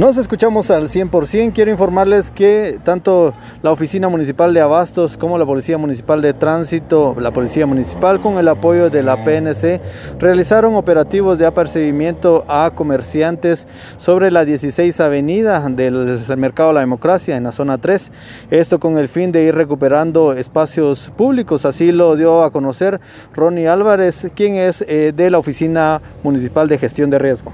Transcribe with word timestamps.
Nos 0.00 0.16
escuchamos 0.16 0.70
al 0.70 0.88
100%. 0.88 1.52
Quiero 1.52 1.70
informarles 1.70 2.30
que 2.30 2.78
tanto 2.82 3.34
la 3.62 3.70
Oficina 3.70 4.08
Municipal 4.08 4.54
de 4.54 4.62
Abastos 4.62 5.18
como 5.18 5.36
la 5.36 5.44
Policía 5.44 5.76
Municipal 5.76 6.22
de 6.22 6.32
Tránsito, 6.32 7.14
la 7.20 7.32
Policía 7.32 7.66
Municipal 7.66 8.18
con 8.18 8.38
el 8.38 8.48
apoyo 8.48 8.88
de 8.88 9.02
la 9.02 9.22
PNC, 9.22 9.78
realizaron 10.18 10.74
operativos 10.74 11.38
de 11.38 11.44
apercibimiento 11.44 12.46
a 12.48 12.70
comerciantes 12.74 13.66
sobre 13.98 14.30
la 14.30 14.46
16 14.46 14.98
Avenida 15.00 15.68
del 15.68 16.24
Mercado 16.38 16.70
de 16.70 16.76
la 16.76 16.80
Democracia 16.80 17.36
en 17.36 17.44
la 17.44 17.52
zona 17.52 17.76
3. 17.76 18.10
Esto 18.50 18.80
con 18.80 18.96
el 18.96 19.06
fin 19.06 19.32
de 19.32 19.42
ir 19.42 19.54
recuperando 19.54 20.32
espacios 20.32 21.12
públicos. 21.14 21.66
Así 21.66 21.92
lo 21.92 22.16
dio 22.16 22.42
a 22.42 22.52
conocer 22.52 23.02
Ronnie 23.34 23.68
Álvarez, 23.68 24.28
quien 24.34 24.54
es 24.54 24.82
eh, 24.88 25.12
de 25.14 25.30
la 25.30 25.36
Oficina 25.36 26.00
Municipal 26.22 26.68
de 26.68 26.78
Gestión 26.78 27.10
de 27.10 27.18
Riesgo. 27.18 27.52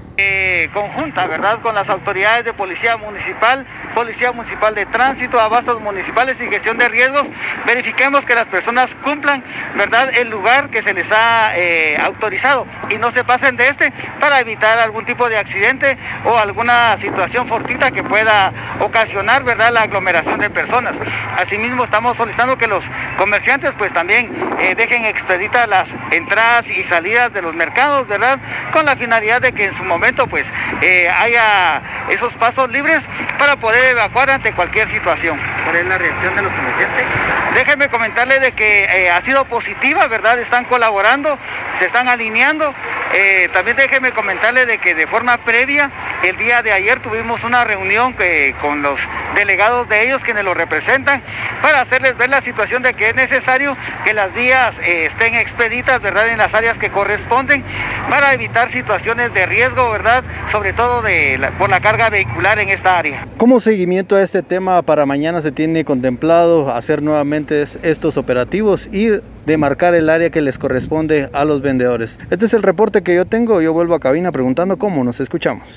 Conjunta, 0.77 1.25
¿verdad? 1.25 1.59
Con 1.61 1.73
las 1.73 1.89
autoridades 1.89 2.45
de 2.45 2.53
policía 2.53 2.97
municipal, 2.97 3.65
policía 3.97 4.31
municipal 4.31 4.75
de 4.75 4.85
tránsito, 4.85 5.39
abastos 5.39 5.81
municipales 5.81 6.39
y 6.39 6.47
gestión 6.47 6.77
de 6.77 6.87
riesgos, 6.87 7.25
verifiquemos 7.65 8.27
que 8.27 8.35
las 8.35 8.47
personas 8.47 8.93
cumplan, 8.93 9.43
¿verdad?, 9.75 10.11
el 10.13 10.29
lugar 10.29 10.69
que 10.69 10.83
se 10.83 10.93
les 10.93 11.11
ha 11.11 11.57
eh, 11.57 11.97
autorizado 11.99 12.67
y 12.91 12.99
no 12.99 13.09
se 13.09 13.23
pasen 13.23 13.57
de 13.57 13.69
este 13.69 13.91
para 14.19 14.39
evitar 14.39 14.77
algún 14.77 15.03
tipo 15.03 15.27
de 15.29 15.39
accidente 15.39 15.97
o 16.25 16.37
alguna 16.37 16.95
situación 16.97 17.47
fortuita 17.47 17.89
que 17.89 18.03
pueda 18.03 18.53
ocasionar, 18.81 19.43
¿verdad?, 19.43 19.73
la 19.73 19.81
aglomeración 19.81 20.39
de 20.39 20.51
personas. 20.51 20.95
Asimismo, 21.35 21.83
estamos 21.83 22.17
solicitando 22.17 22.55
que 22.55 22.67
los 22.67 22.83
comerciantes 23.17 23.73
pues 23.79 23.93
también 23.93 24.31
eh, 24.59 24.75
dejen 24.75 25.05
expeditas 25.05 25.67
las 25.67 25.95
entradas 26.11 26.69
y 26.69 26.83
salidas 26.83 27.33
de 27.33 27.41
los 27.41 27.55
mercados, 27.55 28.07
¿verdad?, 28.07 28.37
con 28.71 28.85
la 28.85 28.95
finalidad 28.95 29.41
de 29.41 29.53
que 29.53 29.65
en 29.65 29.75
su 29.75 29.83
momento 29.83 30.27
pues 30.27 30.45
eh, 30.81 31.09
haya 31.09 31.81
esos 32.09 32.33
pasos 32.33 32.71
libres 32.71 33.05
para 33.37 33.57
poder 33.57 33.91
evacuar 33.91 34.29
ante 34.29 34.53
cualquier 34.53 34.87
situación. 34.87 35.39
¿Cuál 35.63 35.77
es 35.77 35.87
la 35.87 35.97
reacción 35.97 36.35
de 36.35 36.41
los 36.41 36.51
comerciantes? 36.51 37.05
Déjenme 37.53 37.89
comentarle 37.89 38.39
de 38.39 38.51
que 38.51 38.85
eh, 38.85 39.09
ha 39.09 39.19
sido 39.21 39.45
positiva, 39.45 40.07
¿verdad? 40.07 40.39
Están 40.39 40.65
colaborando, 40.65 41.37
se 41.77 41.85
están 41.85 42.07
alineando. 42.07 42.73
Eh, 43.13 43.49
también 43.53 43.77
déjenme 43.77 44.11
comentarle 44.11 44.65
de 44.65 44.77
que 44.77 44.93
de 44.95 45.07
forma 45.07 45.37
previa, 45.37 45.91
el 46.27 46.37
día 46.37 46.61
de 46.61 46.71
ayer 46.71 46.99
tuvimos 46.99 47.43
una 47.43 47.63
reunión 47.63 48.13
que, 48.13 48.53
con 48.59 48.81
los 48.81 48.99
delegados 49.35 49.87
de 49.87 50.05
ellos 50.05 50.23
quienes 50.23 50.43
lo 50.43 50.53
representan 50.53 51.21
para 51.61 51.81
hacerles 51.81 52.17
ver 52.17 52.29
la 52.29 52.41
situación 52.41 52.83
de 52.83 52.93
que 52.93 53.09
es 53.09 53.15
necesario 53.15 53.77
que 54.03 54.13
las 54.13 54.33
vías 54.33 54.79
eh, 54.79 55.05
estén 55.05 55.35
expeditas, 55.35 56.01
¿verdad? 56.01 56.27
En 56.29 56.37
las 56.37 56.53
áreas 56.53 56.77
que 56.77 56.89
corresponden 56.89 57.63
para 58.09 58.33
evitar 58.33 58.67
situaciones 58.67 59.33
de 59.33 59.45
riesgo, 59.45 59.89
¿verdad? 59.89 60.23
Sobre 60.51 60.73
todo 60.73 61.01
de 61.01 61.39
por 61.57 61.69
la 61.69 61.79
carga 61.79 62.09
vehicular 62.09 62.59
en 62.59 62.69
esta 62.69 62.97
área. 62.97 63.25
Como 63.37 63.59
seguimiento 63.59 64.15
a 64.15 64.23
este 64.23 64.43
tema, 64.43 64.81
para 64.81 65.05
mañana 65.05 65.41
se 65.41 65.51
tiene 65.51 65.85
contemplado 65.85 66.73
hacer 66.73 67.01
nuevamente 67.01 67.65
estos 67.83 68.17
operativos 68.17 68.89
y 68.91 69.21
demarcar 69.45 69.95
el 69.95 70.09
área 70.09 70.29
que 70.29 70.41
les 70.41 70.59
corresponde 70.59 71.29
a 71.31 71.45
los 71.45 71.61
vendedores. 71.61 72.19
Este 72.29 72.45
es 72.45 72.53
el 72.53 72.63
reporte 72.63 73.01
que 73.01 73.15
yo 73.15 73.25
tengo. 73.25 73.61
Yo 73.61 73.71
vuelvo 73.71 73.95
a 73.95 73.99
cabina 73.99 74.31
preguntando 74.31 74.77
cómo 74.77 75.03
nos 75.03 75.19
escuchamos. 75.19 75.67